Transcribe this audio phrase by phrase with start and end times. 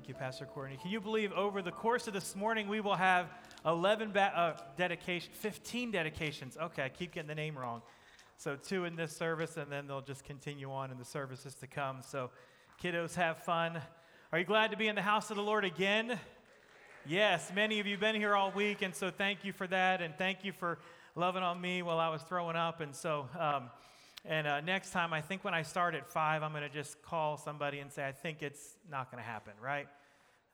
[0.00, 0.78] Thank you, Pastor Courtney.
[0.80, 3.26] Can you believe over the course of this morning we will have
[3.66, 6.56] 11 ba- uh, dedication, 15 dedications?
[6.56, 7.82] Okay, I keep getting the name wrong.
[8.38, 11.66] So two in this service, and then they'll just continue on in the services to
[11.66, 11.98] come.
[12.00, 12.30] So,
[12.82, 13.78] kiddos, have fun.
[14.32, 16.18] Are you glad to be in the house of the Lord again?
[17.04, 20.14] Yes, many of you been here all week, and so thank you for that, and
[20.16, 20.78] thank you for
[21.14, 22.80] loving on me while I was throwing up.
[22.80, 23.64] And so, um,
[24.24, 27.00] and uh, next time, I think when I start at five, I'm going to just
[27.02, 29.88] call somebody and say, I think it's not going to happen, right?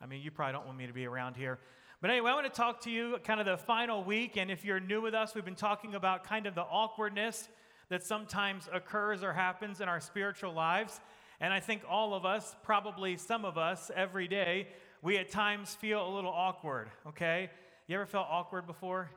[0.00, 1.58] I mean, you probably don't want me to be around here.
[2.00, 4.36] But anyway, I want to talk to you kind of the final week.
[4.36, 7.48] And if you're new with us, we've been talking about kind of the awkwardness
[7.88, 11.00] that sometimes occurs or happens in our spiritual lives.
[11.40, 14.68] And I think all of us, probably some of us, every day,
[15.02, 17.50] we at times feel a little awkward, okay?
[17.88, 19.10] You ever felt awkward before?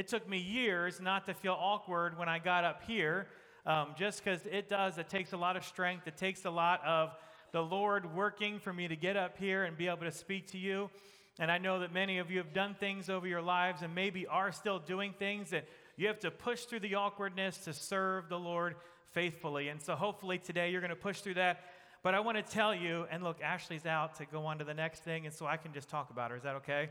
[0.00, 3.26] It took me years not to feel awkward when I got up here,
[3.66, 4.96] um, just because it does.
[4.96, 6.06] It takes a lot of strength.
[6.06, 7.10] It takes a lot of
[7.52, 10.58] the Lord working for me to get up here and be able to speak to
[10.58, 10.88] you.
[11.38, 14.26] And I know that many of you have done things over your lives and maybe
[14.26, 18.38] are still doing things that you have to push through the awkwardness to serve the
[18.38, 18.76] Lord
[19.12, 19.68] faithfully.
[19.68, 21.60] And so hopefully today you're going to push through that.
[22.02, 24.72] But I want to tell you, and look, Ashley's out to go on to the
[24.72, 26.38] next thing, and so I can just talk about her.
[26.38, 26.88] Is that okay?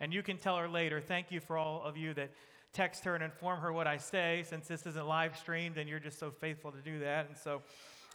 [0.00, 1.00] And you can tell her later.
[1.00, 2.30] Thank you for all of you that
[2.72, 6.00] text her and inform her what I say, since this isn't live streamed and you're
[6.00, 7.28] just so faithful to do that.
[7.28, 7.62] And so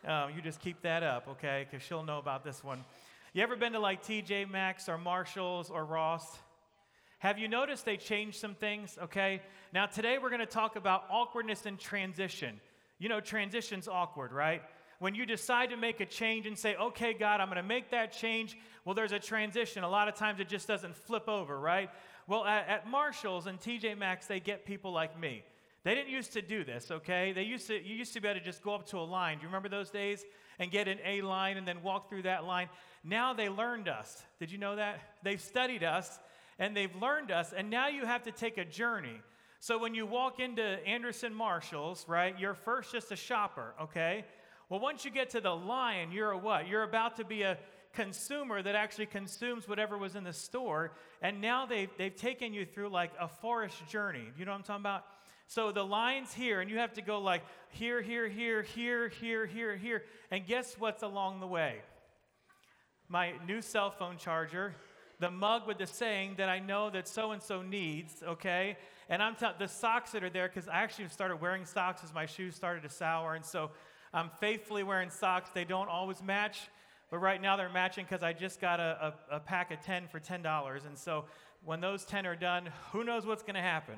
[0.08, 1.68] um, you just keep that up, okay?
[1.70, 2.84] Because she'll know about this one.
[3.34, 6.26] You ever been to like TJ Maxx or Marshalls or Ross?
[7.20, 8.98] Have you noticed they changed some things?
[9.04, 9.42] Okay.
[9.74, 12.60] Now, today we're going to talk about awkwardness and transition.
[12.98, 14.62] You know, transition's awkward, right?
[15.00, 17.92] When you decide to make a change and say, okay, God, I'm going to make
[17.92, 19.84] that change, well, there's a transition.
[19.84, 21.90] A lot of times it just doesn't flip over, right?
[22.28, 25.44] Well, at, at Marshall's and TJ Maxx, they get people like me.
[25.84, 27.32] They didn't used to do this, okay?
[27.32, 29.38] They used to, you used to be able to just go up to a line.
[29.38, 30.26] Do you remember those days?
[30.58, 32.70] And get an A line and then walk through that line.
[33.04, 34.24] Now they learned us.
[34.40, 35.00] Did you know that?
[35.22, 36.20] They've studied us
[36.58, 39.22] and they've learned us, and now you have to take a journey.
[39.60, 44.26] So when you walk into Anderson Marshalls, right, you're first just a shopper, okay?
[44.70, 46.68] Well, once you get to the lion, you're a what?
[46.68, 47.58] You're about to be a
[47.94, 50.92] consumer that actually consumes whatever was in the store.
[51.22, 54.26] And now they've, they've taken you through like a forest journey.
[54.38, 55.06] You know what I'm talking about?
[55.48, 59.46] So the line's here, and you have to go like here, here, here, here, here,
[59.46, 60.04] here, here.
[60.32, 61.76] And guess what's along the way?
[63.08, 64.74] My new cell phone charger,
[65.20, 68.76] the mug with the saying that I know that so and so needs, okay?
[69.08, 72.12] And I'm telling the socks that are there, because I actually started wearing socks as
[72.12, 73.36] my shoes started to sour.
[73.36, 73.70] And so
[74.16, 75.50] I'm faithfully wearing socks.
[75.54, 76.70] They don't always match,
[77.12, 80.08] but right now they're matching because I just got a, a, a, pack of 10
[80.08, 80.88] for $10.
[80.88, 81.26] And so
[81.66, 83.96] when those 10 are done, who knows what's going to happen?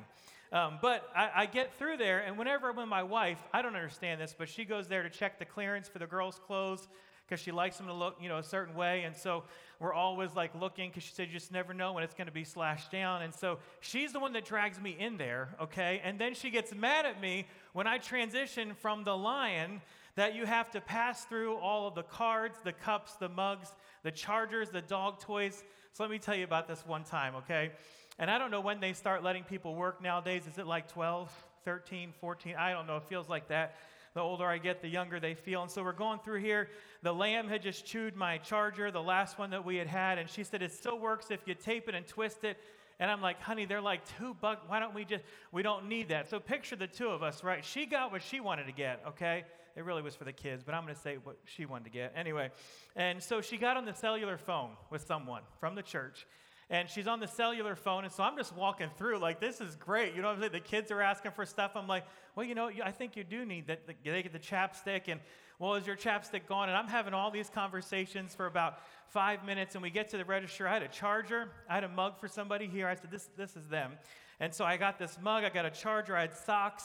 [0.50, 3.76] Um, but I, I, get through there, and whenever I'm with my wife, I don't
[3.76, 6.88] understand this, but she goes there to check the clearance for the girls' clothes
[7.28, 9.02] because she likes them to look, you know, a certain way.
[9.02, 9.44] And so
[9.78, 12.32] we're always like looking because she said you just never know when it's going to
[12.32, 13.22] be slashed down.
[13.22, 16.00] And so she's the one that drags me in there, okay?
[16.02, 19.82] And then she gets mad at me when I transition from the lion
[20.18, 24.10] that you have to pass through all of the cards, the cups, the mugs, the
[24.10, 25.62] chargers, the dog toys.
[25.92, 27.70] So let me tell you about this one time, okay?
[28.18, 30.42] And I don't know when they start letting people work nowadays.
[30.50, 31.30] Is it like 12,
[31.64, 32.56] 13, 14?
[32.58, 32.96] I don't know.
[32.96, 33.76] It feels like that.
[34.14, 35.62] The older I get, the younger they feel.
[35.62, 36.68] And so we're going through here.
[37.04, 40.18] The lamb had just chewed my charger, the last one that we had had.
[40.18, 42.56] And she said, It still works if you tape it and twist it.
[42.98, 44.62] And I'm like, honey, they're like two bucks.
[44.66, 46.28] Why don't we just, we don't need that.
[46.28, 47.64] So picture the two of us, right?
[47.64, 49.44] She got what she wanted to get, okay?
[49.78, 51.90] It really was for the kids, but I'm going to say what she wanted to
[51.90, 52.12] get.
[52.16, 52.50] Anyway,
[52.96, 56.26] and so she got on the cellular phone with someone from the church.
[56.68, 59.76] And she's on the cellular phone, and so I'm just walking through, like, this is
[59.76, 60.14] great.
[60.16, 60.52] You know what I'm saying?
[60.52, 61.76] The kids are asking for stuff.
[61.76, 63.86] I'm like, well, you know, I think you do need that.
[63.86, 65.20] They get the chapstick, and,
[65.60, 66.68] well, is your chapstick gone?
[66.68, 70.24] And I'm having all these conversations for about five minutes, and we get to the
[70.24, 70.66] register.
[70.66, 72.88] I had a charger, I had a mug for somebody here.
[72.88, 73.92] I said, this, this is them.
[74.40, 76.84] And so I got this mug, I got a charger, I had socks,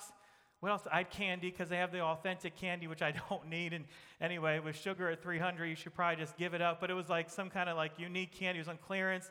[0.63, 0.83] what else?
[0.89, 3.73] I had candy because they have the authentic candy, which I don't need.
[3.73, 3.83] And
[4.21, 6.79] anyway, with sugar at 300, you should probably just give it up.
[6.79, 8.59] But it was like some kind of like unique candy.
[8.59, 9.29] It was on clearance.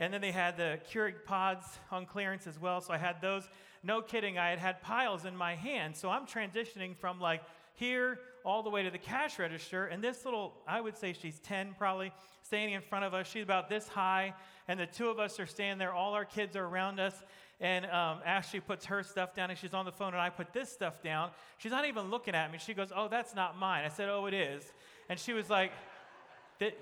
[0.00, 2.80] And then they had the Keurig pods on clearance as well.
[2.80, 3.48] So I had those.
[3.84, 5.96] No kidding, I had had piles in my hand.
[5.96, 7.42] So I'm transitioning from like
[7.74, 9.86] here all the way to the cash register.
[9.86, 12.12] And this little, I would say she's 10 probably,
[12.42, 13.28] standing in front of us.
[13.28, 14.34] She's about this high.
[14.66, 15.92] And the two of us are standing there.
[15.92, 17.14] All our kids are around us.
[17.62, 20.52] And um, Ashley puts her stuff down and she's on the phone, and I put
[20.52, 21.30] this stuff down.
[21.56, 22.58] She's not even looking at me.
[22.58, 23.84] She goes, Oh, that's not mine.
[23.84, 24.64] I said, Oh, it is.
[25.08, 25.72] And she was like,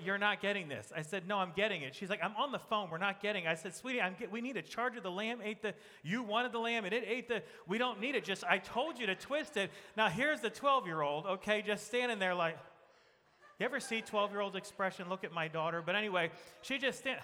[0.03, 0.91] you're not getting this.
[0.95, 1.95] I said, no, I'm getting it.
[1.95, 2.89] She's like, I'm on the phone.
[2.91, 3.47] We're not getting it.
[3.47, 5.01] I said, sweetie, get, we need a charger.
[5.01, 5.73] The lamb ate the,
[6.03, 8.23] you wanted the lamb and it ate the, we don't need it.
[8.23, 9.71] Just, I told you to twist it.
[9.97, 12.57] Now here's the 12 year old, okay, just standing there like,
[13.59, 15.09] You ever see 12 year old expression?
[15.09, 15.81] Look at my daughter.
[15.83, 16.31] But anyway,
[16.61, 17.21] she just stand.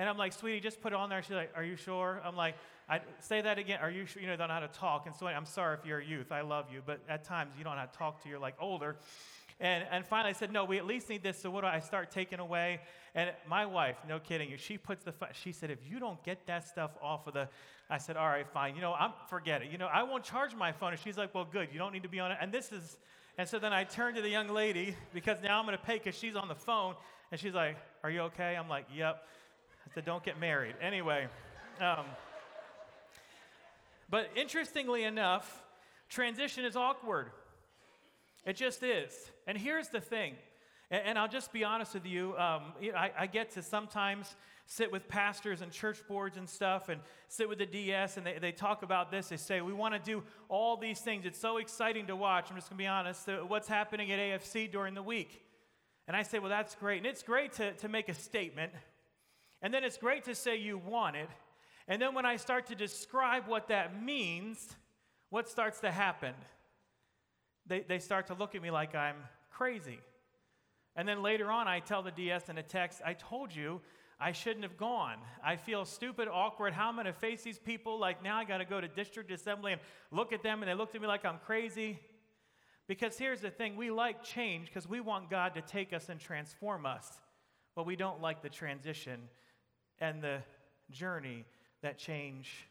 [0.00, 1.22] And I'm like, sweetie, just put it on there.
[1.22, 2.22] She's like, are you sure?
[2.24, 2.54] I'm like,
[2.88, 3.80] I say that again.
[3.82, 4.22] Are you sure?
[4.22, 5.04] You know, don't know how to talk.
[5.04, 6.32] And so I'm sorry if you're a youth.
[6.32, 6.80] I love you.
[6.84, 8.96] But at times you don't know how to talk to You're like older.
[9.60, 11.38] And, and finally I said, no, we at least need this.
[11.38, 12.80] So what do I start taking away?
[13.14, 16.46] And my wife, no kidding, you, she puts the, she said, if you don't get
[16.46, 17.46] that stuff off of the,
[17.90, 18.76] I said, all right, fine.
[18.76, 19.70] You know, I'm, forget it.
[19.70, 20.92] You know, I won't charge my phone.
[20.92, 21.68] And she's like, well, good.
[21.70, 22.38] You don't need to be on it.
[22.40, 22.96] And this is,
[23.36, 25.98] and so then I turned to the young lady because now I'm going to pay
[25.98, 26.94] because she's on the phone.
[27.30, 28.56] And she's like, are you okay?
[28.56, 29.26] I'm like, yep.
[29.86, 30.74] I said, don't get married.
[30.80, 31.28] Anyway.
[31.80, 32.04] Um,
[34.10, 35.62] but interestingly enough,
[36.08, 37.30] transition is awkward.
[38.44, 39.14] It just is.
[39.46, 40.34] And here's the thing,
[40.90, 42.36] and, and I'll just be honest with you.
[42.36, 44.34] Um, I, I, get to sometimes
[44.66, 48.38] sit with pastors and church boards and stuff, and sit with the DS, and they,
[48.40, 49.28] they talk about this.
[49.28, 51.24] They say, We want to do all these things.
[51.24, 52.50] It's so exciting to watch.
[52.50, 53.28] I'm just going to be honest.
[53.28, 55.44] Uh, what's happening at AFC during the week?
[56.08, 56.98] And I say, Well, that's great.
[56.98, 58.72] And it's great to, to make a statement.
[59.62, 61.28] And then it's great to say you want it.
[61.88, 64.76] And then when I start to describe what that means,
[65.28, 66.34] what starts to happen?
[67.70, 69.16] they, they start to look at me like I'm
[69.50, 70.00] crazy.
[70.96, 73.80] And then later on, I tell the DS in a text, I told you
[74.18, 75.16] I shouldn't have gone.
[75.42, 76.74] I feel stupid, awkward.
[76.74, 77.98] How am I going to face these people?
[77.98, 79.80] Like now I got to go to district assembly and
[80.10, 81.98] look at them, and they looked at me like I'm crazy.
[82.86, 86.18] Because here's the thing we like change because we want God to take us and
[86.18, 87.08] transform us,
[87.76, 89.20] but we don't like the transition
[90.00, 90.38] and the
[90.90, 91.44] journey
[91.82, 92.68] that change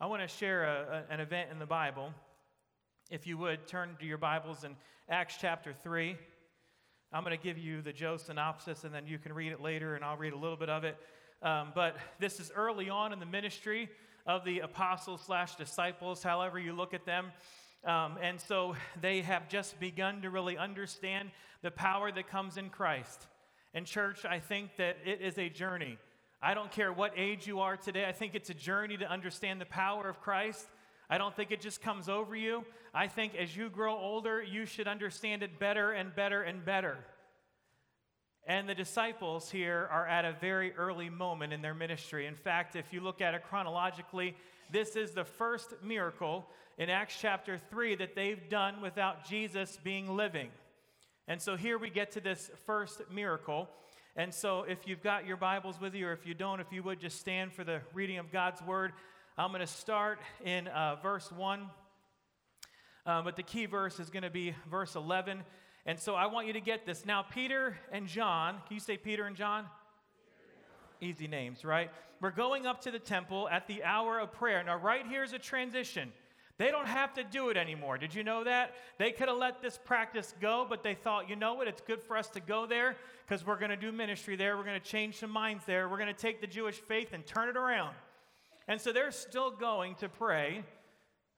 [0.00, 2.12] I want to share a, a, an event in the Bible.
[3.10, 4.76] If you would, turn to your Bibles in
[5.08, 6.16] Acts chapter 3.
[7.12, 9.94] I'm going to give you the Joe synopsis, and then you can read it later,
[9.94, 10.96] and I'll read a little bit of it.
[11.42, 13.88] Um, but this is early on in the ministry
[14.26, 17.26] of the apostles slash disciples, however you look at them.
[17.84, 21.30] Um, and so they have just begun to really understand
[21.62, 23.28] the power that comes in Christ.
[23.74, 25.98] And, church, I think that it is a journey.
[26.40, 28.06] I don't care what age you are today.
[28.06, 30.68] I think it's a journey to understand the power of Christ.
[31.10, 32.64] I don't think it just comes over you.
[32.94, 36.98] I think as you grow older, you should understand it better and better and better.
[38.46, 42.26] And the disciples here are at a very early moment in their ministry.
[42.26, 44.36] In fact, if you look at it chronologically,
[44.70, 46.46] this is the first miracle
[46.78, 50.50] in Acts chapter 3 that they've done without Jesus being living.
[51.26, 53.70] And so here we get to this first miracle.
[54.14, 56.82] And so, if you've got your Bibles with you, or if you don't, if you
[56.82, 58.92] would just stand for the reading of God's Word.
[59.38, 61.62] I'm going to start in uh, verse 1,
[63.06, 65.42] uh, but the key verse is going to be verse 11.
[65.86, 67.06] And so, I want you to get this.
[67.06, 69.64] Now, Peter and John, can you say Peter and John?
[71.00, 71.90] Easy names, right?
[72.20, 74.62] We're going up to the temple at the hour of prayer.
[74.62, 76.12] Now, right here is a transition.
[76.56, 77.98] They don't have to do it anymore.
[77.98, 78.74] Did you know that?
[78.98, 81.66] They could have let this practice go, but they thought, you know what?
[81.66, 82.96] It's good for us to go there
[83.26, 84.56] because we're going to do ministry there.
[84.56, 85.88] We're going to change some minds there.
[85.88, 87.94] We're going to take the Jewish faith and turn it around.
[88.68, 90.62] And so they're still going to pray,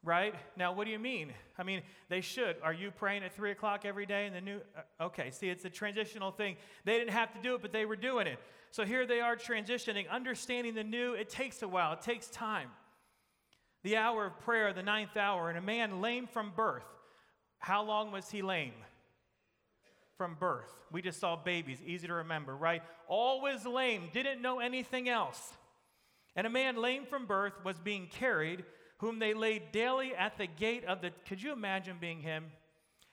[0.04, 0.34] right?
[0.54, 1.32] Now, what do you mean?
[1.56, 1.80] I mean,
[2.10, 2.56] they should.
[2.62, 4.60] Are you praying at 3 o'clock every day in the new?
[4.76, 6.56] Uh, okay, see, it's a transitional thing.
[6.84, 8.38] They didn't have to do it, but they were doing it.
[8.70, 11.14] So here they are transitioning, understanding the new.
[11.14, 12.68] It takes a while, it takes time
[13.86, 16.82] the hour of prayer, the ninth hour, and a man lame from birth.
[17.60, 18.72] How long was he lame?
[20.18, 20.72] From birth.
[20.90, 22.82] We just saw babies, easy to remember, right?
[23.06, 25.52] Always lame, didn't know anything else.
[26.34, 28.64] And a man lame from birth was being carried,
[28.98, 31.12] whom they laid daily at the gate of the.
[31.28, 32.46] Could you imagine being him?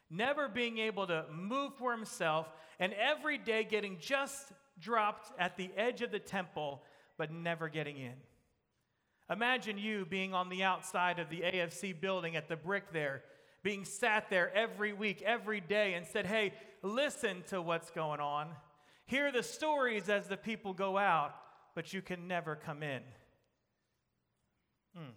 [0.09, 2.47] Never being able to move for himself,
[2.79, 6.81] and every day getting just dropped at the edge of the temple,
[7.19, 8.15] but never getting in.
[9.29, 13.23] Imagine you being on the outside of the AFC building at the brick there,
[13.63, 18.49] being sat there every week, every day, and said, Hey, listen to what's going on.
[19.05, 21.33] Hear the stories as the people go out,
[21.75, 23.01] but you can never come in.
[24.95, 25.11] Hmm.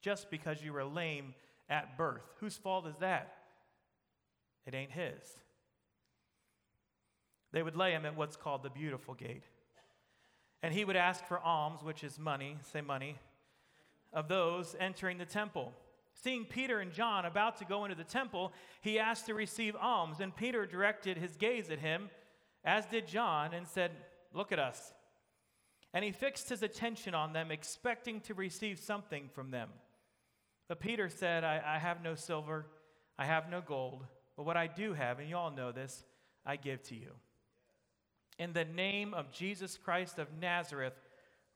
[0.00, 1.34] Just because you were lame
[1.68, 2.22] at birth.
[2.40, 3.34] Whose fault is that?
[4.66, 5.18] It ain't his.
[7.52, 9.44] They would lay him at what's called the beautiful gate.
[10.62, 13.16] And he would ask for alms, which is money, say money,
[14.12, 15.72] of those entering the temple.
[16.14, 20.18] Seeing Peter and John about to go into the temple, he asked to receive alms.
[20.20, 22.10] And Peter directed his gaze at him,
[22.64, 23.92] as did John, and said,
[24.34, 24.92] Look at us.
[25.94, 29.70] And he fixed his attention on them, expecting to receive something from them.
[30.68, 32.66] But Peter said, I, I have no silver,
[33.18, 34.04] I have no gold,
[34.36, 36.04] but what I do have, and you all know this,
[36.44, 37.12] I give to you.
[38.38, 40.94] In the name of Jesus Christ of Nazareth,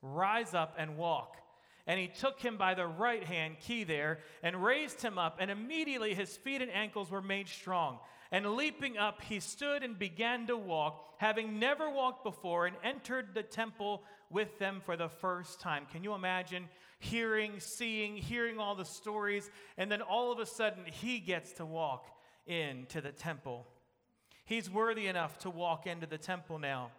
[0.01, 1.37] rise up and walk.
[1.85, 5.51] And he took him by the right hand, key there, and raised him up, and
[5.51, 7.99] immediately his feet and ankles were made strong.
[8.31, 13.33] And leaping up, he stood and began to walk, having never walked before, and entered
[13.33, 15.85] the temple with them for the first time.
[15.91, 20.85] Can you imagine hearing, seeing, hearing all the stories, and then all of a sudden
[20.85, 22.07] he gets to walk
[22.47, 23.67] into the temple?
[24.45, 26.91] He's worthy enough to walk into the temple now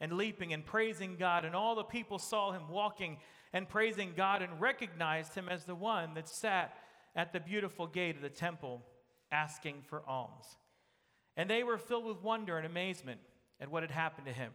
[0.00, 1.44] and leaping and praising God.
[1.44, 3.18] And all the people saw him walking
[3.52, 6.76] and praising God and recognized him as the one that sat
[7.16, 8.82] at the beautiful gate of the temple
[9.32, 10.44] asking for alms.
[11.36, 13.20] And they were filled with wonder and amazement
[13.60, 14.52] at what had happened to him.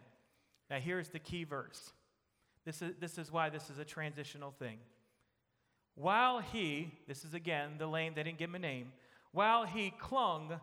[0.70, 1.94] Now, here's the key verse.
[2.66, 4.78] This is, this is why this is a transitional thing.
[5.96, 8.92] While he, this is again the lame, they didn't give him a name,
[9.32, 10.60] while he clung,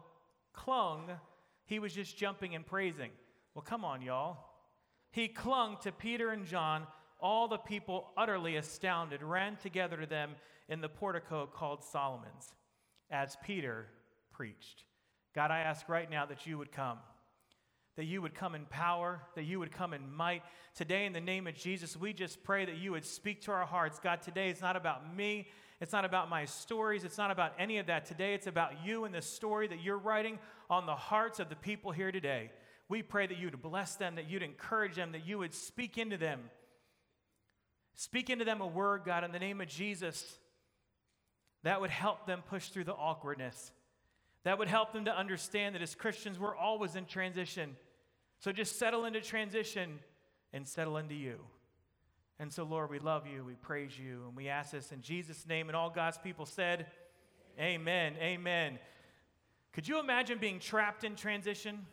[0.53, 1.11] clung,
[1.65, 3.11] he was just jumping and praising.
[3.55, 4.39] Well, come on, y'all.
[5.11, 6.87] He clung to Peter and John.
[7.21, 10.33] All the people, utterly astounded, ran together to them
[10.69, 12.55] in the portico called Solomon's
[13.11, 13.87] as Peter
[14.33, 14.85] preached.
[15.35, 16.99] God, I ask right now that you would come,
[17.97, 20.43] that you would come in power, that you would come in might.
[20.75, 23.67] Today, in the name of Jesus, we just pray that you would speak to our
[23.67, 24.01] hearts.
[24.01, 25.47] God, today is not about me,
[25.83, 28.07] it's not about my stories, it's not about any of that.
[28.07, 30.39] Today, it's about you and the story that you're writing
[30.71, 32.53] on the hearts of the people here today.
[32.89, 35.99] We pray that you would bless them, that you'd encourage them, that you would speak
[35.99, 36.39] into them.
[37.97, 40.39] Speak into them a word, God, in the name of Jesus,
[41.65, 43.73] that would help them push through the awkwardness.
[44.45, 47.77] That would help them to understand that as Christians, we're always in transition.
[48.39, 49.99] So just settle into transition
[50.53, 51.41] and settle into you.
[52.43, 55.47] And so, Lord, we love you, we praise you, and we ask this in Jesus'
[55.47, 55.69] name.
[55.69, 56.87] And all God's people said,
[57.57, 58.15] Amen.
[58.15, 58.17] Amen.
[58.21, 58.79] Amen.
[59.73, 61.87] Could you imagine being trapped in transition?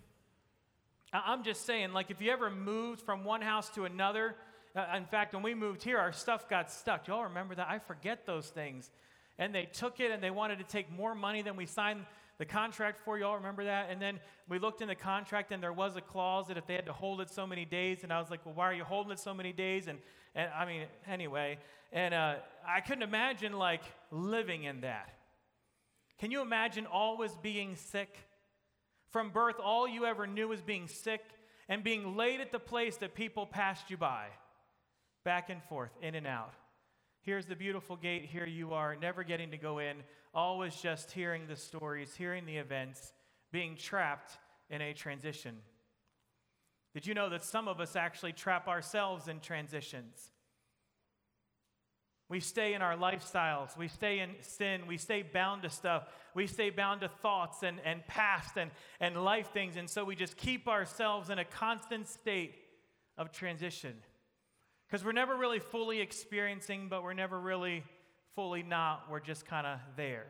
[1.14, 4.36] I'm just saying, like, if you ever moved from one house to another,
[4.76, 7.08] uh, in fact, when we moved here, our stuff got stuck.
[7.08, 7.68] Y'all remember that?
[7.70, 8.90] I forget those things.
[9.38, 12.08] And they took it and they wanted to take more money than we signed
[12.40, 13.20] the contract for.
[13.20, 13.90] Y'all remember that?
[13.92, 16.74] And then we looked in the contract and there was a clause that if they
[16.74, 18.84] had to hold it so many days, and I was like, well, why are you
[18.84, 19.88] holding it so many days?
[19.88, 20.00] And,
[20.34, 21.60] and I mean, anyway,
[21.92, 22.36] and uh,
[22.68, 25.14] I couldn't imagine like living in that.
[26.18, 28.18] Can you imagine always being sick?
[29.12, 31.22] From birth, all you ever knew was being sick
[31.68, 34.28] and being laid at the place that people passed you by,
[35.24, 36.54] back and forth, in and out.
[37.22, 38.26] Here's the beautiful gate.
[38.26, 39.98] Here you are, never getting to go in,
[40.34, 43.14] always just hearing the stories, hearing the events,
[43.52, 44.38] being trapped
[44.70, 45.56] in a transition.
[46.94, 50.32] Did you know that some of us actually trap ourselves in transitions?
[52.30, 53.76] We stay in our lifestyles.
[53.76, 54.86] We stay in sin.
[54.88, 56.08] We stay bound to stuff.
[56.36, 58.70] We stay bound to thoughts and, and past and,
[59.00, 59.78] and life things.
[59.78, 62.54] And so we just keep ourselves in a constant state
[63.18, 63.96] of transition.
[64.88, 67.84] Because we're never really fully experiencing, but we're never really
[68.36, 69.06] fully not.
[69.10, 70.28] We're just kind of there.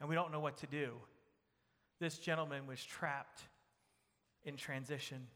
[0.00, 0.92] And we don't know what to do.
[2.00, 3.42] This gentleman was trapped
[4.44, 5.26] in transition.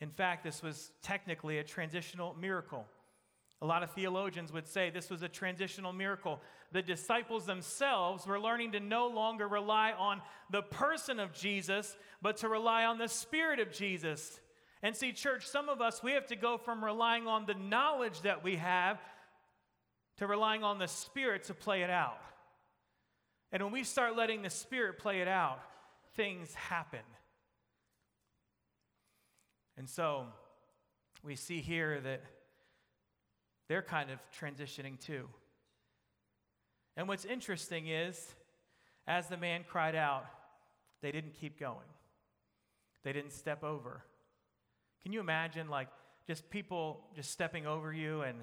[0.00, 2.86] In fact, this was technically a transitional miracle.
[3.60, 6.40] A lot of theologians would say this was a transitional miracle.
[6.72, 12.38] The disciples themselves were learning to no longer rely on the person of Jesus, but
[12.38, 14.40] to rely on the Spirit of Jesus.
[14.82, 18.22] And see, church, some of us, we have to go from relying on the knowledge
[18.22, 19.00] that we have
[20.22, 22.20] to relying on the Spirit to play it out.
[23.50, 25.58] And when we start letting the Spirit play it out,
[26.14, 27.00] things happen.
[29.76, 30.26] And so
[31.24, 32.22] we see here that
[33.68, 35.28] they're kind of transitioning too.
[36.96, 38.32] And what's interesting is,
[39.08, 40.24] as the man cried out,
[41.00, 41.78] they didn't keep going,
[43.02, 44.04] they didn't step over.
[45.02, 45.88] Can you imagine, like,
[46.28, 48.22] just people just stepping over you?
[48.22, 48.38] And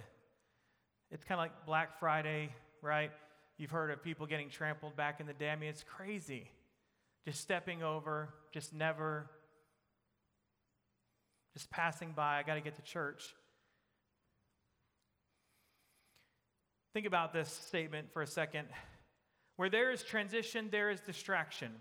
[1.12, 2.50] it's kind of like Black Friday,
[2.82, 3.12] right?
[3.58, 5.50] You've heard of people getting trampled back in the day.
[5.50, 6.50] I mean, it's crazy.
[7.26, 9.30] Just stepping over, just never,
[11.54, 12.38] just passing by.
[12.38, 13.36] I got to get to church.
[16.94, 18.68] Think about this statement for a second.
[19.58, 21.74] Where there is transition, there is distraction,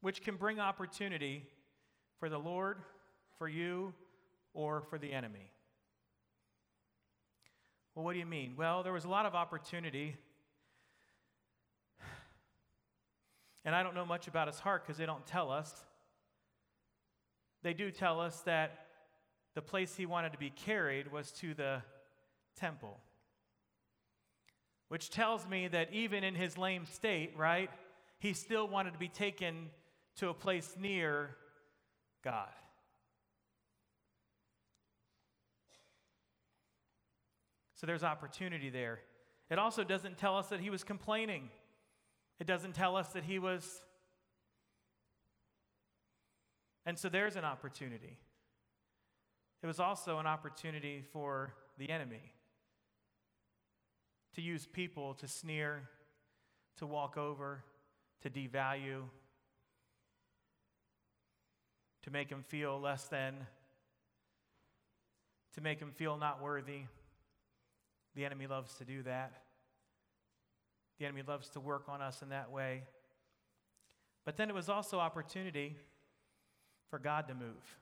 [0.00, 1.46] which can bring opportunity
[2.18, 2.78] for the Lord,
[3.38, 3.92] for you,
[4.54, 5.51] or for the enemy.
[7.94, 8.54] Well, what do you mean?
[8.56, 10.16] Well, there was a lot of opportunity.
[13.64, 15.84] And I don't know much about his heart because they don't tell us.
[17.62, 18.86] They do tell us that
[19.54, 21.82] the place he wanted to be carried was to the
[22.56, 22.98] temple.
[24.88, 27.70] Which tells me that even in his lame state, right,
[28.18, 29.70] he still wanted to be taken
[30.16, 31.36] to a place near
[32.24, 32.48] God.
[37.82, 39.00] So there's opportunity there.
[39.50, 41.50] It also doesn't tell us that he was complaining,
[42.38, 43.84] it doesn't tell us that he was.
[46.86, 48.18] And so there's an opportunity.
[49.64, 52.32] It was also an opportunity for the enemy
[54.34, 55.88] to use people to sneer,
[56.76, 57.64] to walk over,
[58.22, 59.02] to devalue,
[62.02, 63.34] to make him feel less than,
[65.54, 66.82] to make him feel not worthy.
[68.14, 69.32] The enemy loves to do that.
[70.98, 72.82] The enemy loves to work on us in that way.
[74.24, 75.76] But then it was also opportunity
[76.90, 77.78] for God to move.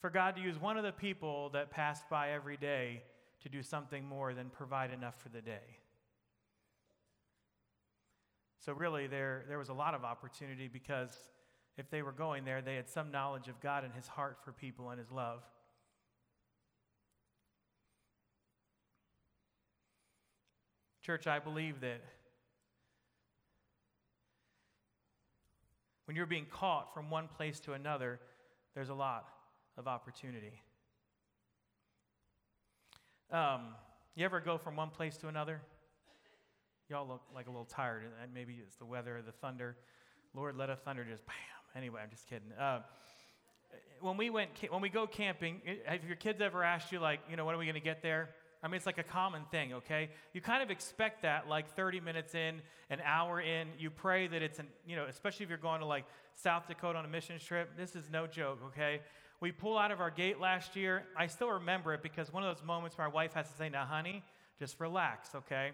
[0.00, 3.02] For God to use one of the people that passed by every day
[3.42, 5.78] to do something more than provide enough for the day.
[8.64, 11.10] So, really, there, there was a lot of opportunity because
[11.76, 14.52] if they were going there, they had some knowledge of God and His heart for
[14.52, 15.42] people and His love.
[21.04, 22.00] Church, I believe that
[26.06, 28.20] when you're being caught from one place to another,
[28.74, 29.26] there's a lot
[29.76, 30.62] of opportunity.
[33.30, 33.74] Um,
[34.14, 35.60] you ever go from one place to another?
[36.88, 39.76] Y'all look like a little tired, and maybe it's the weather or the thunder.
[40.34, 41.34] Lord, let a thunder just bam.
[41.76, 42.50] Anyway, I'm just kidding.
[42.58, 42.80] Uh,
[44.00, 47.36] when we went, when we go camping, have your kids ever asked you like, you
[47.36, 48.30] know, when are we going to get there?
[48.64, 50.08] I mean, it's like a common thing, okay?
[50.32, 53.68] You kind of expect that like 30 minutes in, an hour in.
[53.78, 56.98] You pray that it's, an, you know, especially if you're going to like South Dakota
[56.98, 57.76] on a mission trip.
[57.76, 59.00] This is no joke, okay?
[59.40, 61.04] We pull out of our gate last year.
[61.14, 63.84] I still remember it because one of those moments my wife has to say, now,
[63.84, 64.24] honey,
[64.58, 65.72] just relax, okay?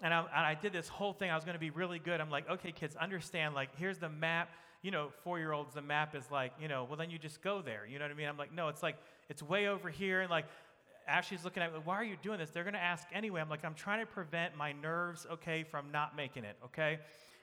[0.00, 1.30] And I, and I did this whole thing.
[1.30, 2.22] I was going to be really good.
[2.22, 3.54] I'm like, okay, kids, understand.
[3.54, 4.48] Like, here's the map.
[4.80, 7.42] You know, four year olds, the map is like, you know, well, then you just
[7.42, 7.86] go there.
[7.86, 8.28] You know what I mean?
[8.28, 8.96] I'm like, no, it's like,
[9.28, 10.20] it's way over here.
[10.20, 10.46] And like,
[11.06, 12.50] Ashley's looking at me, why are you doing this?
[12.50, 13.40] They're going to ask anyway.
[13.40, 16.98] I'm like, I'm trying to prevent my nerves, okay, from not making it, okay?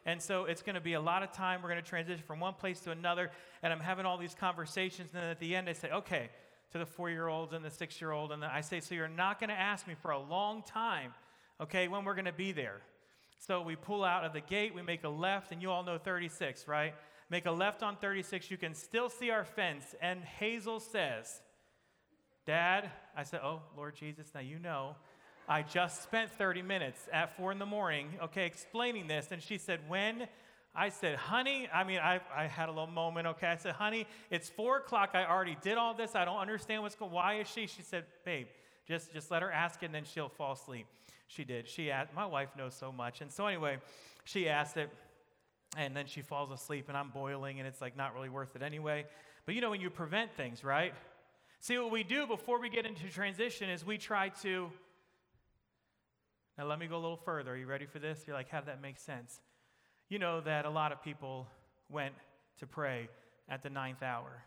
[0.05, 1.61] And so it's going to be a lot of time.
[1.61, 3.29] We're going to transition from one place to another.
[3.61, 5.11] And I'm having all these conversations.
[5.13, 6.29] And then at the end, I say, okay,
[6.71, 8.31] to the four year olds and the six year old.
[8.31, 11.13] And I say, so you're not going to ask me for a long time
[11.61, 12.81] okay, when we're going to be there.
[13.37, 15.97] So we pull out of the gate, we make a left, and you all know
[15.97, 16.93] 36, right?
[17.29, 19.95] Make a left on 36, you can still see our fence.
[20.01, 21.41] And Hazel says,
[22.45, 24.95] Dad, I said, Oh, Lord Jesus, now you know.
[25.47, 29.29] I just spent 30 minutes at four in the morning, okay, explaining this.
[29.31, 30.27] And she said, When?
[30.73, 33.47] I said, honey, I mean, I, I had a little moment, okay?
[33.47, 35.09] I said, honey, it's four o'clock.
[35.13, 36.15] I already did all this.
[36.15, 37.67] I don't understand what's going Why is she?
[37.67, 38.47] She said, babe,
[38.87, 40.85] just, just let her ask it and then she'll fall asleep.
[41.27, 41.67] She did.
[41.67, 43.19] She asked, my wife knows so much.
[43.19, 43.79] And so, anyway,
[44.23, 44.89] she asked it,
[45.77, 48.61] and then she falls asleep, and I'm boiling, and it's like not really worth it
[48.61, 49.05] anyway.
[49.45, 50.93] But you know, when you prevent things, right?
[51.61, 54.71] See, what we do before we get into transition is we try to.
[56.57, 57.51] Now, let me go a little further.
[57.51, 58.23] Are you ready for this?
[58.25, 59.39] You're like, have that make sense.
[60.09, 61.47] You know that a lot of people
[61.87, 62.15] went
[62.57, 63.09] to pray
[63.47, 64.43] at the ninth hour.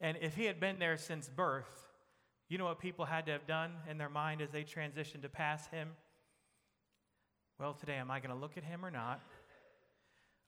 [0.00, 1.86] And if he had been there since birth,
[2.48, 5.28] you know what people had to have done in their mind as they transitioned to
[5.28, 5.90] pass him?
[7.60, 9.20] Well, today, am I going to look at him or not?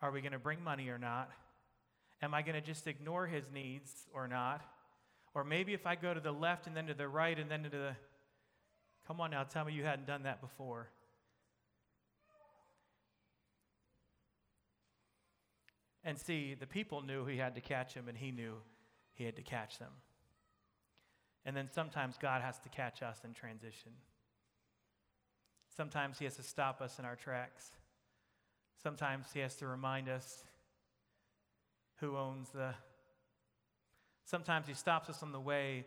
[0.00, 1.30] Are we going to bring money or not?
[2.22, 4.62] Am I going to just ignore his needs or not?
[5.38, 7.62] Or maybe if I go to the left and then to the right and then
[7.62, 7.94] to the.
[9.06, 10.88] Come on now, tell me you hadn't done that before.
[16.02, 18.54] And see, the people knew he had to catch him, and he knew
[19.14, 19.92] he had to catch them.
[21.46, 23.92] And then sometimes God has to catch us in transition.
[25.76, 27.70] Sometimes He has to stop us in our tracks.
[28.82, 30.42] Sometimes He has to remind us
[32.00, 32.74] who owns the.
[34.28, 35.86] Sometimes He stops us on the way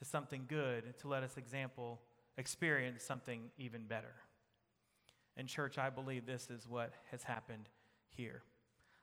[0.00, 2.00] to something good to let us example
[2.36, 4.12] experience something even better.
[5.36, 7.68] In church, I believe this is what has happened
[8.08, 8.42] here.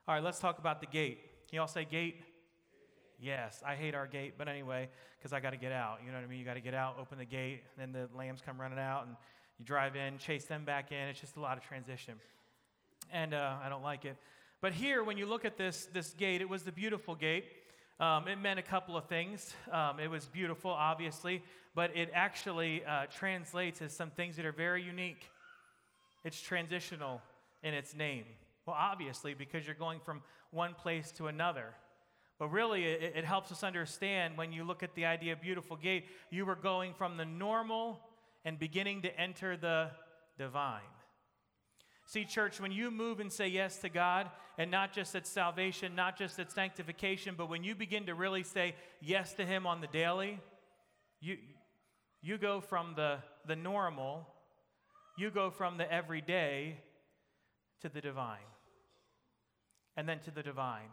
[0.05, 1.19] All right, let's talk about the gate.
[1.47, 2.25] Can you all say gate?
[3.17, 5.99] Yes, I hate our gate, but anyway, because I got to get out.
[6.05, 6.39] You know what I mean?
[6.39, 9.15] You got to get out, open the gate, then the lambs come running out, and
[9.57, 11.07] you drive in, chase them back in.
[11.07, 12.15] It's just a lot of transition.
[13.13, 14.17] And uh, I don't like it.
[14.59, 17.45] But here, when you look at this, this gate, it was the beautiful gate.
[17.99, 19.53] Um, it meant a couple of things.
[19.71, 21.41] Um, it was beautiful, obviously,
[21.75, 25.29] but it actually uh, translates as some things that are very unique.
[26.25, 27.21] It's transitional
[27.63, 28.25] in its name.
[28.65, 31.67] Well, obviously, because you're going from one place to another.
[32.37, 35.77] But really, it, it, helps us understand when you look at the idea of beautiful
[35.77, 37.99] gate, you were going from the normal
[38.43, 39.89] and beginning to enter the
[40.37, 40.81] divine.
[42.05, 45.95] See, church, when you move and say yes to God, and not just at salvation,
[45.95, 49.81] not just at sanctification, but when you begin to really say yes to Him on
[49.81, 50.39] the daily,
[51.19, 51.37] you,
[52.21, 54.27] you go from the, the normal,
[55.17, 56.77] you go from the everyday
[57.81, 58.37] to the divine,
[59.97, 60.89] and then to the divine,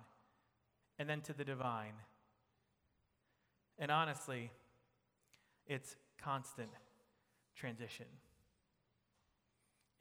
[0.99, 1.95] and then to the divine.
[3.79, 4.51] And honestly,
[5.67, 6.71] it's constant
[7.55, 8.07] transition.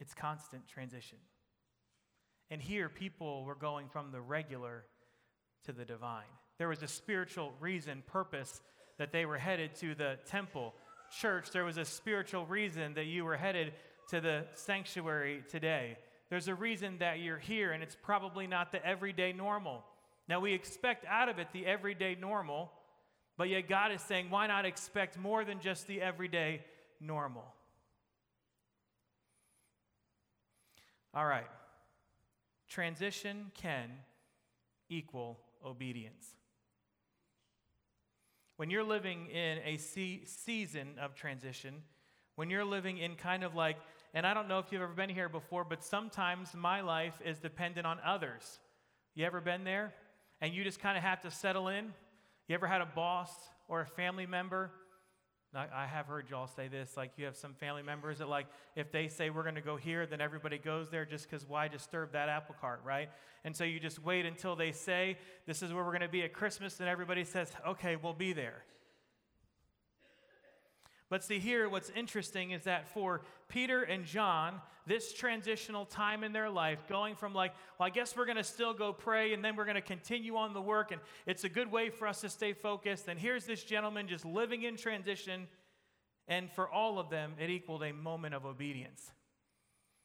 [0.01, 1.19] It's constant transition.
[2.49, 4.83] And here, people were going from the regular
[5.65, 6.25] to the divine.
[6.57, 8.61] There was a spiritual reason, purpose
[8.97, 10.73] that they were headed to the temple.
[11.21, 13.73] Church, there was a spiritual reason that you were headed
[14.09, 15.97] to the sanctuary today.
[16.31, 19.83] There's a reason that you're here, and it's probably not the everyday normal.
[20.27, 22.71] Now, we expect out of it the everyday normal,
[23.37, 26.61] but yet God is saying, why not expect more than just the everyday
[26.99, 27.45] normal?
[31.13, 31.47] All right.
[32.69, 33.89] Transition can
[34.89, 36.35] equal obedience.
[38.55, 41.81] When you're living in a se- season of transition,
[42.35, 43.77] when you're living in kind of like,
[44.13, 47.39] and I don't know if you've ever been here before, but sometimes my life is
[47.39, 48.59] dependent on others.
[49.15, 49.93] You ever been there?
[50.39, 51.93] And you just kind of have to settle in?
[52.47, 53.31] You ever had a boss
[53.67, 54.71] or a family member
[55.53, 58.89] I have heard y'all say this, like you have some family members that like if
[58.91, 62.13] they say we're going to go here, then everybody goes there just because why disturb
[62.13, 63.09] that apple cart, right?
[63.43, 66.23] And so you just wait until they say this is where we're going to be
[66.23, 68.63] at Christmas, and everybody says, okay, we'll be there.
[71.11, 76.31] But see, here, what's interesting is that for Peter and John, this transitional time in
[76.31, 79.43] their life, going from like, well, I guess we're going to still go pray and
[79.43, 82.21] then we're going to continue on the work, and it's a good way for us
[82.21, 83.09] to stay focused.
[83.09, 85.49] And here's this gentleman just living in transition.
[86.29, 89.11] And for all of them, it equaled a moment of obedience.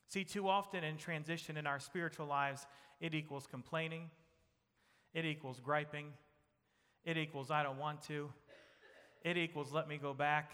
[0.08, 2.66] See, too often in transition in our spiritual lives,
[3.00, 4.10] it equals complaining,
[5.14, 6.08] it equals griping,
[7.04, 8.28] it equals I don't want to,
[9.22, 10.50] it equals let me go back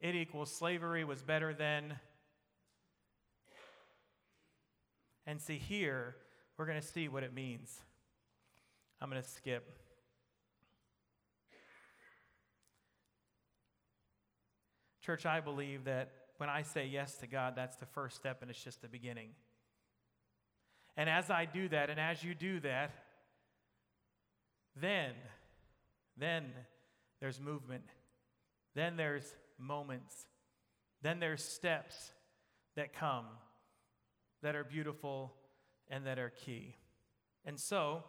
[0.00, 1.98] it equals slavery was better than.
[5.26, 6.16] And see, here,
[6.56, 7.80] we're going to see what it means.
[9.00, 9.70] I'm going to skip.
[15.02, 18.50] Church, I believe that when I say yes to God, that's the first step and
[18.50, 19.30] it's just the beginning.
[20.96, 22.90] And as I do that, and as you do that,
[24.74, 25.12] then,
[26.16, 26.44] then
[27.20, 27.84] there's movement.
[28.74, 29.24] Then there's
[29.58, 30.26] moments.
[31.02, 32.12] Then there's steps
[32.74, 33.26] that come
[34.42, 35.34] that are beautiful
[35.88, 36.76] and that are key.
[37.44, 38.02] And so,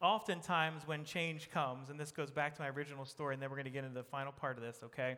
[0.00, 3.56] oftentimes when change comes, and this goes back to my original story, and then we're
[3.56, 5.16] going to get into the final part of this, okay?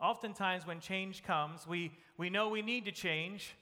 [0.00, 3.54] Oftentimes when change comes, we, we know we need to change,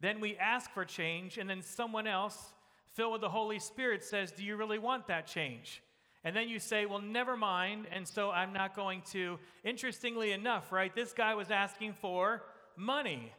[0.00, 2.52] then we ask for change, and then someone else,
[2.92, 5.82] filled with the Holy Spirit, says, Do you really want that change?
[6.24, 9.38] And then you say, well, never mind, and so I'm not going to.
[9.64, 12.42] Interestingly enough, right, this guy was asking for
[12.76, 13.32] money.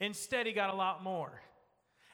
[0.00, 1.42] Instead, he got a lot more.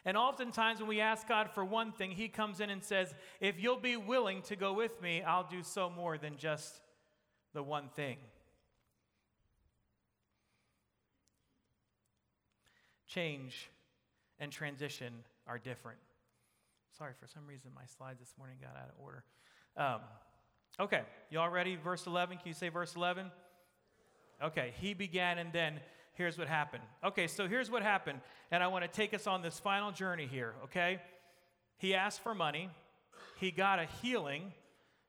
[0.03, 3.61] And oftentimes, when we ask God for one thing, He comes in and says, If
[3.61, 6.81] you'll be willing to go with me, I'll do so more than just
[7.53, 8.17] the one thing.
[13.07, 13.69] Change
[14.39, 15.13] and transition
[15.45, 15.99] are different.
[16.97, 19.23] Sorry, for some reason, my slides this morning got out of order.
[19.77, 20.01] Um,
[20.79, 21.75] okay, y'all ready?
[21.75, 22.37] Verse 11.
[22.37, 23.31] Can you say verse 11?
[24.43, 25.79] Okay, he began, and then
[26.13, 26.83] here's what happened.
[27.03, 28.19] Okay, so here's what happened,
[28.51, 30.99] and I want to take us on this final journey here, okay?
[31.77, 32.69] He asked for money,
[33.39, 34.53] he got a healing.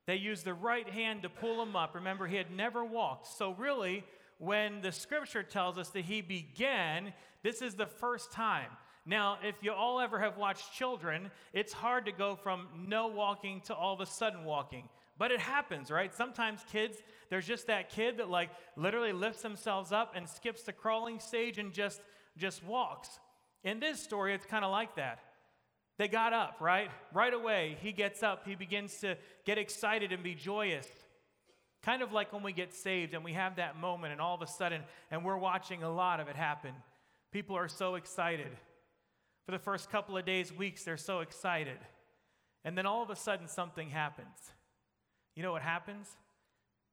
[0.05, 1.95] They used the right hand to pull him up.
[1.95, 3.27] Remember, he had never walked.
[3.27, 4.03] So, really,
[4.37, 8.69] when the scripture tells us that he began, this is the first time.
[9.05, 13.61] Now, if you all ever have watched children, it's hard to go from no walking
[13.65, 14.87] to all of a sudden walking.
[15.17, 16.13] But it happens, right?
[16.13, 16.97] Sometimes kids,
[17.29, 21.59] there's just that kid that like literally lifts themselves up and skips the crawling stage
[21.59, 22.01] and just
[22.37, 23.19] just walks.
[23.63, 25.19] In this story, it's kind of like that.
[25.97, 26.89] They got up, right?
[27.13, 30.87] Right away, he gets up, he begins to get excited and be joyous.
[31.83, 34.41] Kind of like when we get saved and we have that moment, and all of
[34.41, 36.73] a sudden, and we're watching a lot of it happen.
[37.31, 38.47] People are so excited.
[39.45, 41.77] For the first couple of days, weeks, they're so excited.
[42.63, 44.53] And then all of a sudden, something happens.
[45.35, 46.07] You know what happens?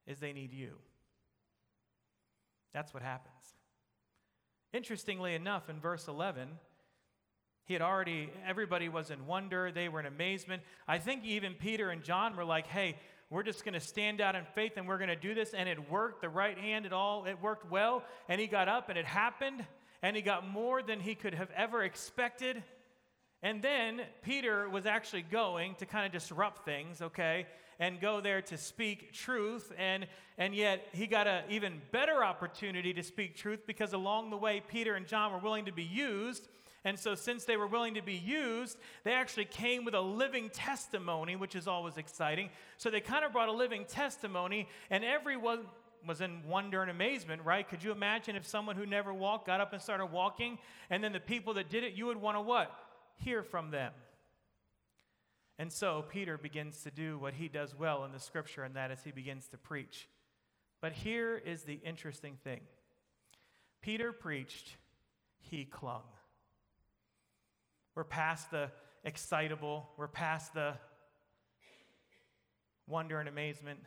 [0.07, 0.71] Is they need you.
[2.73, 3.35] That's what happens.
[4.73, 6.49] Interestingly enough, in verse 11,
[7.65, 10.63] he had already, everybody was in wonder, they were in amazement.
[10.89, 12.97] I think even Peter and John were like, hey,
[13.31, 15.55] we're just going to stand out in faith and we're going to do this.
[15.55, 16.21] And it worked.
[16.21, 18.03] The right hand, it all, it worked well.
[18.29, 19.65] And he got up and it happened
[20.03, 22.63] and he got more than he could have ever expected.
[23.43, 27.47] And then Peter was actually going to kind of disrupt things, okay?
[27.81, 29.73] and go there to speak truth.
[29.77, 30.07] And,
[30.39, 34.63] and yet, he got an even better opportunity to speak truth because along the way,
[34.69, 36.47] Peter and John were willing to be used.
[36.85, 40.51] And so, since they were willing to be used, they actually came with a living
[40.51, 42.51] testimony, which is always exciting.
[42.77, 45.61] So, they kind of brought a living testimony, and everyone
[46.07, 47.69] was in wonder and amazement, right?
[47.69, 50.59] Could you imagine if someone who never walked got up and started walking,
[50.89, 52.73] and then the people that did it, you would want to what?
[53.17, 53.93] Hear from them.
[55.59, 58.91] And so Peter begins to do what he does well in the scripture, and that
[58.91, 60.09] is he begins to preach.
[60.81, 62.61] But here is the interesting thing
[63.83, 64.77] Peter preached,
[65.39, 66.03] he clung.
[67.95, 68.71] We're past the
[69.05, 70.75] excitable, we're past the
[72.87, 73.81] wonder and amazement.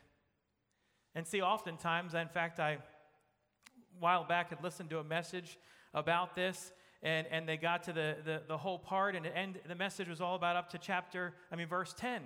[1.15, 2.77] And see, oftentimes, in fact, I,
[3.99, 5.57] while back, had listened to a message
[5.93, 6.71] about this,
[7.03, 10.21] and, and they got to the, the, the whole part, and, and the message was
[10.21, 12.21] all about up to chapter, I mean, verse 10.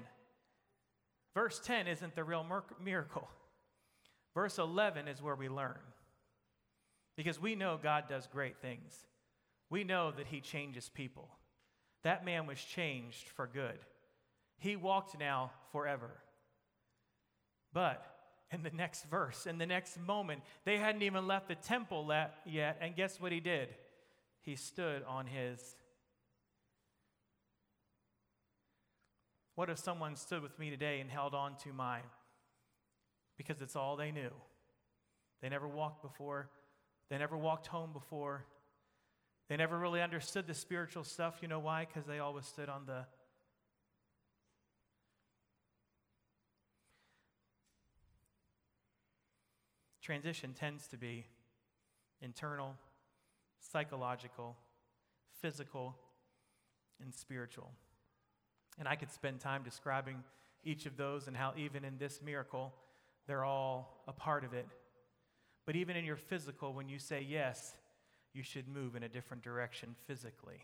[1.34, 2.45] Verse 10 isn't the real
[2.84, 3.28] miracle.
[4.34, 5.80] Verse 11 is where we learn.
[7.15, 9.06] Because we know God does great things.
[9.69, 11.30] We know that He changes people.
[12.04, 13.80] That man was changed for good.
[14.60, 16.12] He walked now forever.
[17.73, 18.06] But
[18.51, 22.12] in the next verse, in the next moment, they hadn't even left the temple
[22.45, 23.69] yet, and guess what he did?
[24.47, 25.75] he stood on his.
[29.55, 32.07] What if someone stood with me today and held on to mine?
[33.38, 34.31] Because it's all they knew.
[35.41, 36.49] They never walked before,
[37.10, 38.45] they never walked home before.
[39.49, 41.38] They never really understood the spiritual stuff.
[41.41, 41.86] You know why?
[41.86, 43.05] Because they always stood on the
[50.07, 51.25] transition tends to be
[52.21, 52.73] internal
[53.59, 54.55] psychological,
[55.41, 55.97] physical,
[57.01, 57.69] and spiritual.
[58.79, 60.23] And I could spend time describing
[60.63, 62.73] each of those and how, even in this miracle,
[63.27, 64.65] they're all a part of it.
[65.65, 67.75] But even in your physical, when you say yes,
[68.33, 70.61] you should move in a different direction physically.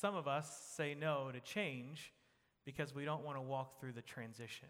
[0.00, 2.12] Some of us say no to change
[2.64, 4.68] because we don't want to walk through the transition.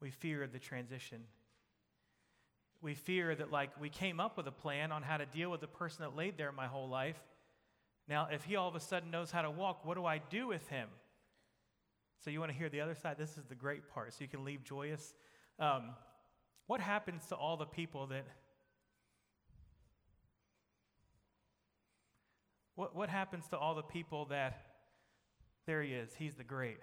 [0.00, 1.24] We fear the transition.
[2.80, 5.60] We fear that, like, we came up with a plan on how to deal with
[5.60, 7.20] the person that laid there my whole life.
[8.08, 10.46] Now, if he all of a sudden knows how to walk, what do I do
[10.46, 10.88] with him?
[12.24, 13.16] So, you want to hear the other side?
[13.18, 15.12] This is the great part, so you can leave joyous.
[15.58, 15.90] Um,
[16.66, 18.24] what happens to all the people that.
[22.80, 24.62] What, what happens to all the people that
[25.66, 26.14] there he is.
[26.18, 26.78] He's the great.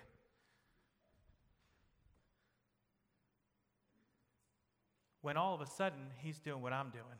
[5.23, 7.17] When all of a sudden he's doing what I'm doing.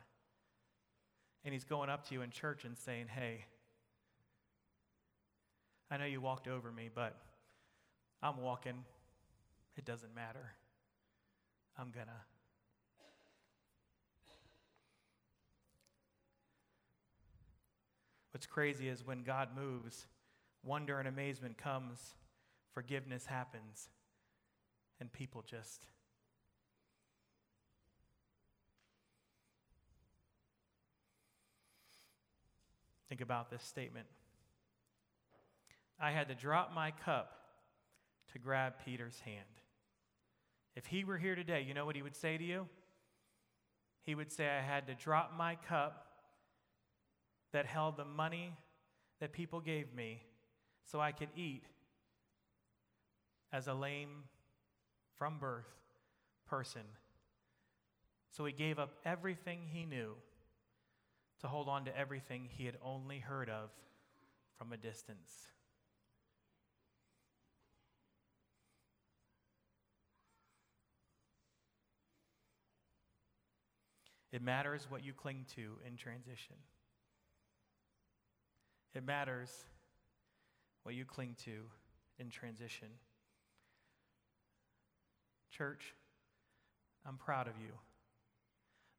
[1.43, 3.45] And he's going up to you in church and saying, Hey,
[5.89, 7.17] I know you walked over me, but
[8.21, 8.85] I'm walking.
[9.75, 10.51] It doesn't matter.
[11.79, 12.37] I'm going to.
[18.38, 20.06] What's crazy is when God moves,
[20.63, 22.13] wonder and amazement comes,
[22.71, 23.89] forgiveness happens,
[25.00, 25.88] and people just.
[33.10, 34.06] Think about this statement.
[36.00, 37.39] I had to drop my cup
[38.34, 39.45] to grab Peter's hand.
[40.76, 42.67] If he were here today, you know what he would say to you?
[44.04, 46.06] He would say, I had to drop my cup
[47.53, 48.53] that held the money
[49.19, 50.21] that people gave me
[50.83, 51.63] so I could eat
[53.51, 54.23] as a lame
[55.17, 55.65] from birth
[56.47, 56.83] person.
[58.31, 60.13] So he gave up everything he knew
[61.41, 63.69] to hold on to everything he had only heard of
[64.57, 65.31] from a distance.
[74.31, 76.57] It matters what you cling to in transition.
[78.93, 79.52] It matters
[80.84, 81.52] what you cling to
[82.19, 82.88] in transition.
[85.52, 85.93] Church,
[87.06, 87.73] I'm proud of you.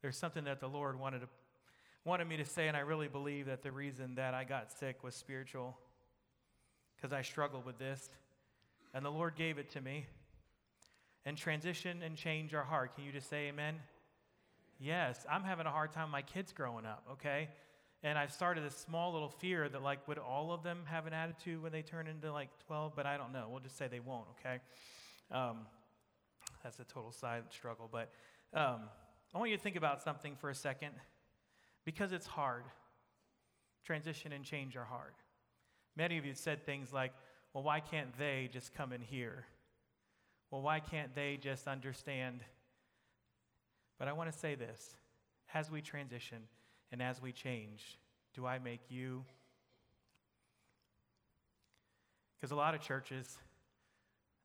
[0.02, 1.28] There's something that the Lord wanted, to,
[2.04, 5.02] wanted me to say, and I really believe that the reason that I got sick
[5.02, 5.76] was spiritual
[6.96, 8.10] because I struggled with this,
[8.94, 10.06] and the Lord gave it to me.
[11.24, 12.94] And transition and change our heart.
[12.94, 13.74] Can you just say amen?
[14.80, 17.48] Yes, I'm having a hard time my kids growing up, okay?
[18.02, 21.12] And I've started this small little fear that, like, would all of them have an
[21.12, 22.92] attitude when they turn into like 12?
[22.94, 23.48] But I don't know.
[23.50, 24.58] We'll just say they won't, okay?
[25.32, 25.58] Um,
[26.62, 27.88] that's a total side struggle.
[27.90, 28.10] But
[28.54, 28.82] um,
[29.34, 30.92] I want you to think about something for a second
[31.84, 32.64] because it's hard.
[33.84, 35.14] transition and change are hard.
[35.96, 37.12] Many of you said things like,
[37.52, 39.46] well, why can't they just come in here?
[40.50, 42.40] Well, why can't they just understand?
[43.98, 44.96] But I want to say this
[45.52, 46.38] as we transition
[46.90, 47.98] and as we change,
[48.34, 49.24] do I make you?
[52.36, 53.36] Because a lot of churches,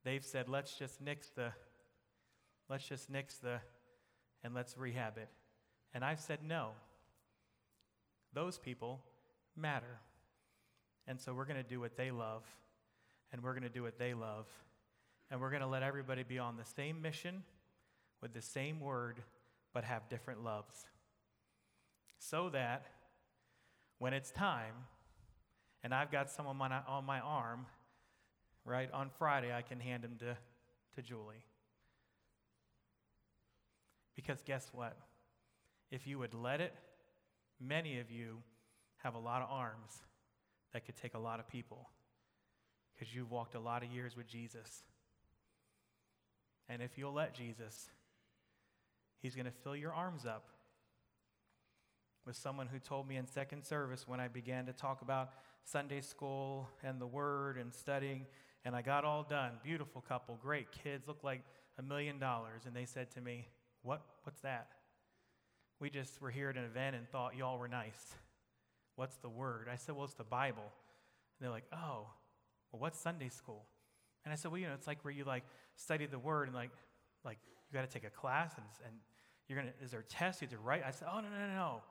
[0.03, 1.51] they've said, let's just nix the,
[2.69, 3.59] let's just nix the,
[4.43, 5.29] and let's rehab it.
[5.93, 6.71] And I've said, no.
[8.33, 8.99] Those people
[9.55, 9.99] matter.
[11.07, 12.43] And so we're going to do what they love,
[13.31, 14.47] and we're going to do what they love,
[15.29, 17.43] and we're going to let everybody be on the same mission
[18.21, 19.21] with the same word,
[19.73, 20.85] but have different loves.
[22.29, 22.85] So that
[23.99, 24.73] when it's time,
[25.83, 27.65] and I've got someone on my, arm,
[28.63, 30.37] right, on Friday, I can hand him to,
[30.95, 31.43] to Julie.
[34.15, 34.97] Because guess what?
[35.91, 36.73] If you would let it,
[37.59, 38.37] many of you
[39.03, 39.91] have a lot of arms
[40.71, 41.89] that could take a lot of people
[42.93, 44.83] because you've walked a lot of years with Jesus.
[46.69, 47.89] And if you'll let Jesus,
[49.19, 50.52] He's going to fill your arms up
[52.25, 55.31] with someone who told me in second service when I began to talk about
[55.63, 58.25] Sunday school and the Word and studying,
[58.65, 59.51] and I got all done.
[59.63, 61.41] Beautiful couple, great kids, look like
[61.77, 62.63] a million dollars.
[62.65, 63.47] And they said to me,
[63.81, 64.01] What?
[64.23, 64.67] What's that?
[65.79, 68.15] We just were here at an event and thought y'all were nice.
[68.95, 69.67] What's the word?
[69.71, 70.63] I said, Well, it's the Bible.
[70.63, 72.07] And they're like, Oh,
[72.71, 73.65] well, what's Sunday school?
[74.23, 75.43] And I said, Well, you know, it's like where you like
[75.75, 76.71] study the word and like,
[77.25, 78.95] like you got to take a class and, and
[79.49, 80.41] you're to, is there a test?
[80.41, 80.83] You have to write?
[80.85, 81.81] I said, Oh, no, no, no, no.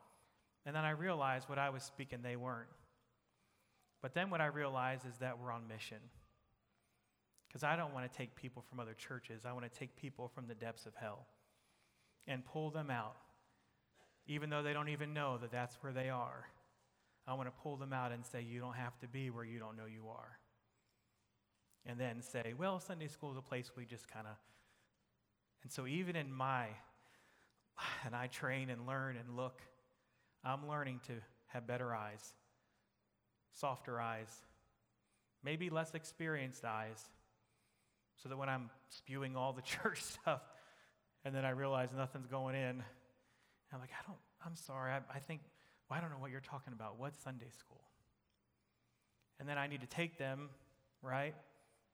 [0.64, 2.68] And then I realized what I was speaking, they weren't.
[4.00, 5.98] But then what I realized is that we're on mission.
[7.48, 9.42] Because I don't want to take people from other churches.
[9.46, 11.26] I want to take people from the depths of hell
[12.26, 13.16] and pull them out,
[14.26, 16.46] even though they don't even know that that's where they are.
[17.26, 19.58] I want to pull them out and say, You don't have to be where you
[19.58, 20.38] don't know you are.
[21.86, 24.36] And then say, Well, Sunday school is a place we just kind of.
[25.62, 26.66] And so, even in my,
[28.04, 29.60] and I train and learn and look,
[30.44, 31.14] I'm learning to
[31.48, 32.34] have better eyes,
[33.52, 34.34] softer eyes,
[35.44, 37.02] maybe less experienced eyes,
[38.22, 40.42] so that when I'm spewing all the church stuff
[41.24, 42.82] and then I realize nothing's going in,
[43.72, 45.40] I'm like, I don't, I'm sorry, I, I think
[45.92, 46.98] well, I don't know what you're talking about.
[46.98, 47.82] What's Sunday school?
[49.38, 50.48] And then I need to take them,
[51.02, 51.34] right?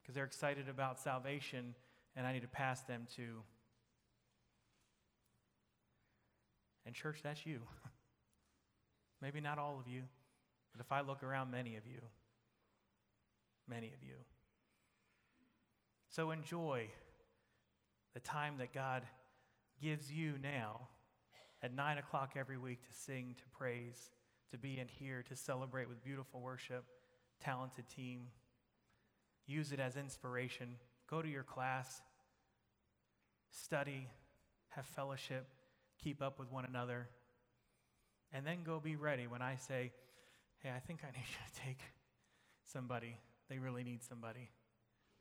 [0.01, 1.75] Because they're excited about salvation,
[2.15, 3.43] and I need to pass them to.
[6.87, 7.61] And, church, that's you.
[9.21, 10.03] Maybe not all of you,
[10.73, 12.01] but if I look around, many of you.
[13.69, 14.15] Many of you.
[16.09, 16.89] So enjoy
[18.15, 19.03] the time that God
[19.81, 20.89] gives you now
[21.63, 24.11] at 9 o'clock every week to sing, to praise,
[24.51, 26.85] to be in here, to celebrate with beautiful worship,
[27.41, 28.29] talented team.
[29.47, 30.77] Use it as inspiration.
[31.11, 32.01] Go to your class,
[33.51, 34.09] study,
[34.71, 35.47] have fellowship,
[36.03, 37.09] keep up with one another,
[38.33, 39.93] and then go be ready when I say,
[40.61, 41.81] Hey, I think I need you to take
[42.65, 43.17] somebody.
[43.49, 44.51] They really need somebody.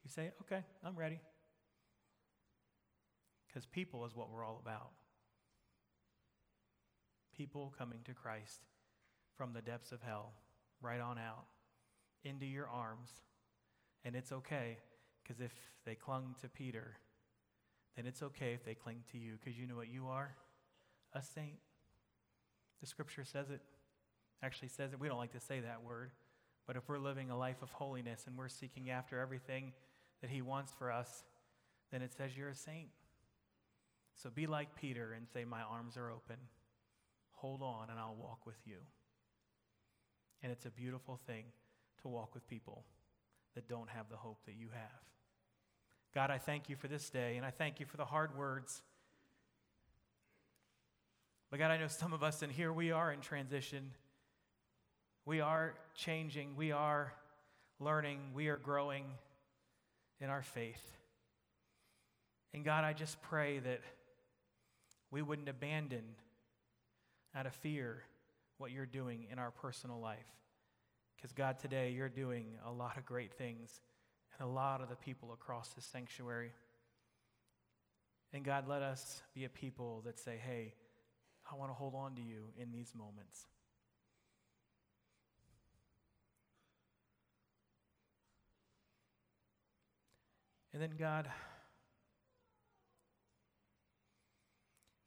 [0.04, 1.20] You say, Okay, I'm ready.
[3.48, 4.92] Because people is what we're all about
[7.38, 8.62] people coming to Christ
[9.36, 10.34] from the depths of hell,
[10.82, 11.46] right on out,
[12.24, 13.10] into your arms.
[14.04, 14.78] And it's okay,
[15.22, 15.54] because if
[15.86, 16.98] they clung to Peter,
[17.96, 20.36] then it's okay if they cling to you, because you know what you are?
[21.14, 21.60] A saint.
[22.82, 23.62] The scripture says it.
[24.44, 25.00] Actually says it.
[25.00, 26.12] We don't like to say that word.
[26.66, 29.72] But if we're living a life of holiness and we're seeking after everything
[30.22, 31.24] that he wants for us,
[31.92, 32.90] then it says you're a saint.
[34.22, 36.38] So be like Peter and say, My arms are open.
[37.34, 38.78] Hold on, and I'll walk with you.
[40.42, 41.46] And it's a beautiful thing
[42.02, 42.84] to walk with people
[43.56, 45.02] that don't have the hope that you have.
[46.14, 48.82] God, I thank you for this day, and I thank you for the hard words.
[51.50, 53.92] But God, I know some of us, and here we are in transition.
[55.26, 57.14] We are changing, we are
[57.80, 59.06] learning, we are growing
[60.20, 60.82] in our faith.
[62.54, 63.82] And God, I just pray that
[65.12, 66.04] we wouldn't abandon
[67.36, 68.04] out of fear
[68.58, 70.26] what you're doing in our personal life.
[71.16, 73.82] Because, God, today you're doing a lot of great things
[74.38, 76.52] and a lot of the people across this sanctuary.
[78.34, 80.74] And, God, let us be a people that say, hey,
[81.52, 83.46] I want to hold on to you in these moments.
[90.74, 91.28] And then, God,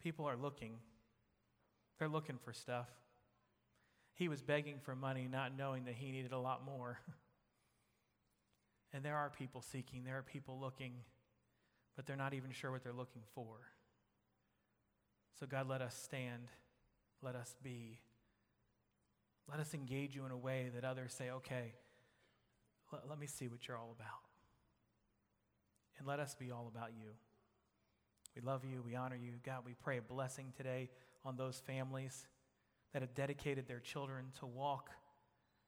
[0.03, 0.78] people are looking
[2.01, 2.88] they're looking for stuff.
[4.14, 6.99] he was begging for money, not knowing that he needed a lot more.
[8.93, 10.93] and there are people seeking, there are people looking,
[11.95, 13.59] but they're not even sure what they're looking for.
[15.41, 16.49] So, God, let us stand,
[17.22, 17.99] let us be.
[19.51, 21.72] Let us engage you in a way that others say, okay,
[22.93, 24.20] let, let me see what you're all about.
[25.99, 27.09] And let us be all about you.
[28.36, 28.82] We love you.
[28.84, 29.32] We honor you.
[29.45, 30.91] God, we pray a blessing today
[31.24, 32.26] on those families
[32.93, 34.91] that have dedicated their children to walk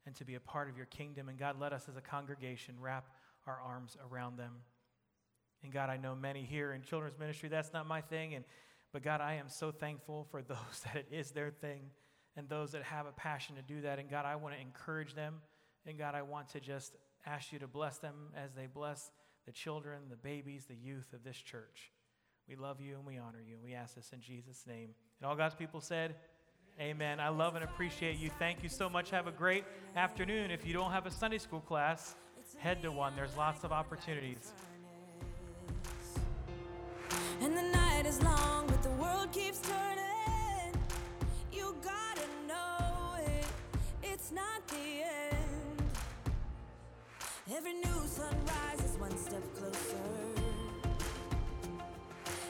[0.05, 1.29] and to be a part of your kingdom.
[1.29, 3.09] And God, let us as a congregation wrap
[3.47, 4.53] our arms around them.
[5.65, 8.35] And God, I know many here in children's ministry, that's not my thing.
[8.35, 8.45] And,
[8.93, 11.83] but God, I am so thankful for those that it is their thing
[12.37, 13.99] and those that have a passion to do that.
[13.99, 15.37] And God, I want to encourage them.
[15.87, 16.95] And God, I want to just
[17.27, 19.11] ask you to bless them as they bless
[19.47, 21.91] the children, the babies, the youth of this church.
[22.49, 23.55] We love you and we honor you.
[23.55, 24.91] And We ask this in Jesus' name.
[25.21, 26.15] And all God's people said,
[26.81, 27.21] Amen.
[27.21, 28.31] I love and appreciate you.
[28.39, 29.11] Thank you so much.
[29.11, 29.65] Have a great
[29.95, 30.51] afternoon.
[30.51, 32.17] If you don't have a Sunday school class,
[32.59, 33.15] head to one.
[33.15, 34.53] There's lots of opportunities
[38.03, 40.73] night is long, but the world keeps turning.
[41.53, 43.47] You gotta know it,
[44.03, 45.83] it's not the end.
[47.55, 50.09] Every new sunrise is one step closer.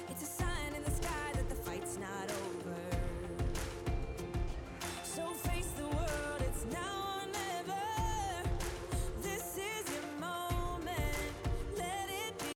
[0.08, 2.61] It's a sign in the sky that the fight's not over.